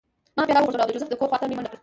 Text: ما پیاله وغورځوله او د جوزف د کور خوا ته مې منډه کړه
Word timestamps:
ما 0.37 0.43
پیاله 0.47 0.61
وغورځوله 0.63 0.83
او 0.85 0.89
د 0.89 0.93
جوزف 0.95 1.09
د 1.09 1.15
کور 1.19 1.29
خوا 1.29 1.37
ته 1.39 1.45
مې 1.47 1.55
منډه 1.57 1.69
کړه 1.71 1.79